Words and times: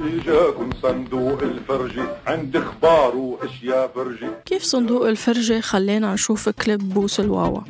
إجاكم 0.00 0.70
صندوق 0.82 1.42
الفرجي 1.42 2.04
عند 2.26 2.56
إخبار 2.56 3.16
وأشياء 3.16 3.90
فرجي 3.94 4.26
كيف 4.46 4.62
صندوق 4.62 5.08
الفرجة 5.08 5.60
خلينا 5.60 6.14
نشوف 6.14 6.48
كليب 6.48 6.88
بوس 6.88 7.20
الواوا. 7.20 7.60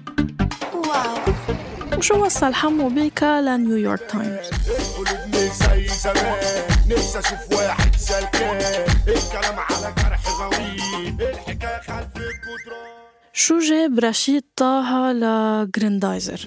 وشو 1.98 2.24
وصل 2.24 2.54
حمو 2.54 2.88
بيكا 2.88 3.40
لنيويورك 3.40 4.00
تايمز؟ 4.10 4.50
زي 5.34 5.88
زمان 5.88 6.36
نفسي 6.88 7.18
أشوف 7.18 7.52
واحد 7.52 7.96
سلكان 7.96 8.56
الكلام 9.08 9.58
على 9.58 9.94
جرح 9.98 10.20
الحكاية 11.20 11.80
خلف 11.80 12.16
الجدران 12.16 12.90
شو 13.32 13.58
جاب 13.58 13.98
رشيد 13.98 14.44
طه 14.56 15.12
لجريندايزر؟ 15.12 16.46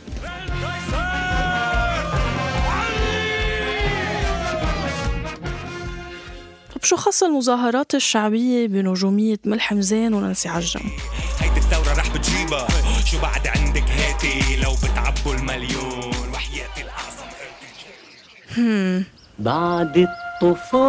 طب 6.84 6.88
شو 6.88 6.96
خص 6.96 7.24
المظاهرات 7.24 7.96
الشعبية 7.96 8.68
بنجومية 8.68 9.40
ملحم 9.46 9.82
زين 9.82 10.14
ونانسي 10.14 10.50
عجم 10.50 10.80
هيدي 11.40 11.60
الثورة 11.60 11.94
رح 11.98 12.10
بتجيبها. 12.16 12.68
شو 13.06 13.22
بعد 13.22 13.48
عندك 13.48 13.84
هاتي 13.84 14.62
لو 14.64 14.72
بتعبوا 14.84 15.34
المليون؟ 15.40 16.14
وحياتي 16.34 16.82
الأعظم. 16.82 17.26
بعد 19.40 19.98
الطوفان 19.98 20.80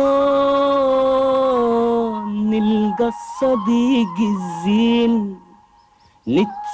نلقى 2.50 3.10
الصديق 3.14 4.16
الزين. 4.20 5.38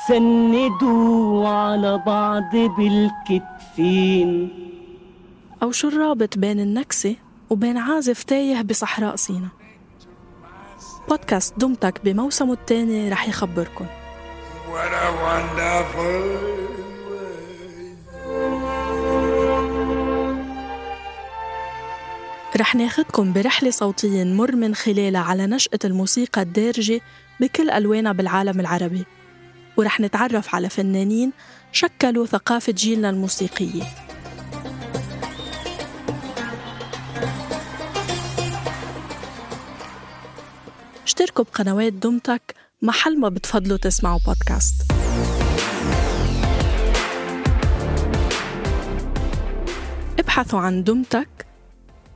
نتسندوا 0.09 1.49
على 1.49 2.03
بعض 2.07 2.57
بالكتفين. 2.57 4.31
أو 5.63 5.73
شو 5.73 5.89
الرابط 5.89 6.39
بين 6.39 6.61
النكسة؟ 6.61 7.17
وبين 7.51 7.77
عازف 7.79 8.23
تايه 8.23 8.63
بصحراء 8.63 9.17
سينا. 9.17 9.49
بودكاست 11.09 11.55
دمتك 11.59 12.01
بموسمه 12.05 12.53
الثاني 12.53 13.09
رح 13.09 13.29
wonderful 15.25 16.51
رح 22.57 22.75
ناخدكم 22.75 23.33
برحلة 23.33 23.71
صوتية 23.71 24.23
نمر 24.23 24.57
من 24.57 24.75
خلالها 24.75 25.21
على 25.21 25.47
نشأة 25.47 25.79
الموسيقى 25.85 26.43
الدارجة 26.43 27.01
بكل 27.41 27.71
ألوانها 27.71 28.13
بالعالم 28.13 28.61
العربي. 28.61 29.05
ورح 29.77 30.01
نتعرف 30.01 30.55
على 30.55 30.69
فنانين 30.69 31.33
شكلوا 31.73 32.27
ثقافة 32.27 32.73
جيلنا 32.73 33.11
الموسيقية. 33.11 33.83
اشتركوا 41.11 41.45
بقنوات 41.45 41.93
دم 41.93 42.24
تك 42.24 42.55
محل 42.83 43.19
ما 43.21 43.29
بتفضلوا 43.29 43.77
تسمعوا 43.77 44.19
بودكاست 44.27 44.93
ابحثوا 50.19 50.59
عن 50.59 50.85
دم 50.85 51.16
تك 51.16 51.47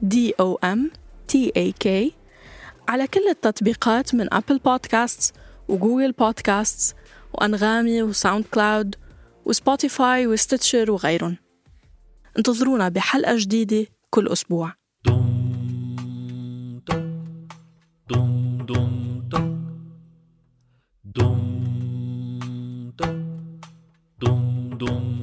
D 0.02 0.34
O 0.40 0.58
M 0.64 0.90
T 1.28 1.52
A 1.56 1.72
K 1.72 2.14
على 2.88 3.06
كل 3.06 3.28
التطبيقات 3.28 4.14
من 4.14 4.34
Apple 4.34 4.58
Podcasts 4.58 5.32
و 5.68 5.75
Google 5.75 6.12
Podcasts 6.12 6.94
وانغامي 7.32 8.02
و 8.02 8.44
SoundCloud 8.44 8.96
و 9.44 9.56
Spotify 9.56 10.36
و 10.36 10.42
Stitcher 10.42 10.88
وغيرهم 10.88 11.36
انتظرونا 12.38 12.88
بحلقة 12.88 13.36
جديدة 13.38 13.86
كل 14.10 14.28
أسبوع. 14.28 14.83
Dum 24.78 25.13